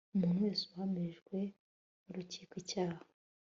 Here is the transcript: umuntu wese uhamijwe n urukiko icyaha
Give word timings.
umuntu 0.13 0.39
wese 0.45 0.63
uhamijwe 0.69 1.37
n 2.03 2.05
urukiko 2.09 2.53
icyaha 2.61 3.01